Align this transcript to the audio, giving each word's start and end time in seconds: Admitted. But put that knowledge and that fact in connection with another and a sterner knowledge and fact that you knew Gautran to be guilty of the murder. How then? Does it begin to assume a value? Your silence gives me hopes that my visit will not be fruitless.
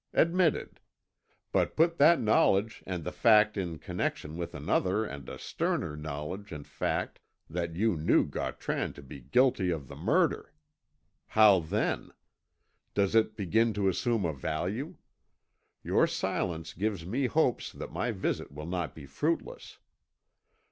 Admitted. 0.15 0.79
But 1.51 1.75
put 1.75 1.97
that 1.99 2.19
knowledge 2.19 2.81
and 2.87 3.03
that 3.03 3.11
fact 3.11 3.55
in 3.55 3.77
connection 3.77 4.35
with 4.35 4.55
another 4.55 5.05
and 5.05 5.29
a 5.29 5.37
sterner 5.37 5.95
knowledge 5.95 6.51
and 6.51 6.65
fact 6.67 7.19
that 7.47 7.75
you 7.75 7.95
knew 7.95 8.25
Gautran 8.25 8.93
to 8.93 9.03
be 9.03 9.19
guilty 9.21 9.69
of 9.69 9.87
the 9.87 9.95
murder. 9.95 10.55
How 11.27 11.59
then? 11.59 12.09
Does 12.95 13.13
it 13.13 13.37
begin 13.37 13.75
to 13.75 13.89
assume 13.89 14.25
a 14.25 14.33
value? 14.33 14.95
Your 15.83 16.07
silence 16.07 16.73
gives 16.73 17.05
me 17.05 17.27
hopes 17.27 17.71
that 17.71 17.93
my 17.93 18.11
visit 18.11 18.51
will 18.51 18.65
not 18.65 18.95
be 18.95 19.05
fruitless. 19.05 19.77